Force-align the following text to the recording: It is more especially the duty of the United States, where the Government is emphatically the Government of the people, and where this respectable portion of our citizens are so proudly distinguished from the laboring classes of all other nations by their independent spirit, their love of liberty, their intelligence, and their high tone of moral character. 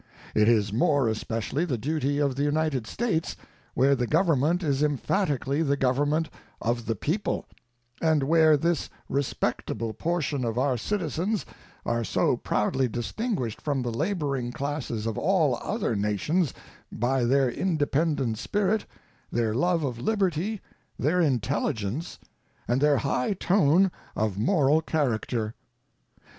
It 0.33 0.49
is 0.49 0.73
more 0.73 1.07
especially 1.07 1.63
the 1.63 1.77
duty 1.77 2.17
of 2.17 2.35
the 2.35 2.41
United 2.41 2.87
States, 2.87 3.35
where 3.75 3.93
the 3.93 4.07
Government 4.07 4.63
is 4.63 4.81
emphatically 4.81 5.61
the 5.61 5.77
Government 5.77 6.27
of 6.59 6.87
the 6.87 6.95
people, 6.95 7.45
and 8.01 8.23
where 8.23 8.57
this 8.57 8.89
respectable 9.09 9.93
portion 9.93 10.43
of 10.43 10.57
our 10.57 10.75
citizens 10.75 11.45
are 11.85 12.03
so 12.03 12.35
proudly 12.35 12.87
distinguished 12.87 13.61
from 13.61 13.83
the 13.83 13.91
laboring 13.91 14.51
classes 14.51 15.05
of 15.05 15.19
all 15.19 15.57
other 15.57 15.95
nations 15.95 16.51
by 16.91 17.23
their 17.23 17.51
independent 17.51 18.39
spirit, 18.39 18.85
their 19.31 19.53
love 19.53 19.83
of 19.83 19.99
liberty, 19.99 20.61
their 20.97 21.21
intelligence, 21.21 22.17
and 22.67 22.81
their 22.81 22.97
high 22.97 23.33
tone 23.33 23.91
of 24.15 24.35
moral 24.35 24.81
character. 24.81 25.53